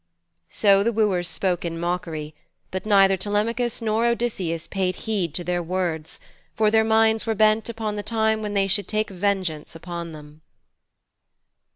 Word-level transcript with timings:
So 0.49 0.81
the 0.81 0.91
wooers 0.91 1.27
spake 1.27 1.63
in 1.63 1.79
mockery, 1.79 2.33
but 2.71 2.87
neither 2.87 3.15
Telemachus 3.15 3.83
nor 3.83 4.07
Odysseus 4.07 4.65
paid 4.65 4.95
heed 4.95 5.35
to 5.35 5.43
their 5.43 5.61
words, 5.61 6.19
for 6.55 6.71
their 6.71 6.83
minds 6.83 7.27
were 7.27 7.35
bent 7.35 7.69
upon 7.69 7.97
the 7.97 8.01
time 8.01 8.41
when 8.41 8.55
they 8.55 8.65
should 8.65 8.87
take 8.87 9.11
vengeance 9.11 9.75
upon 9.75 10.11
them. 10.11 10.41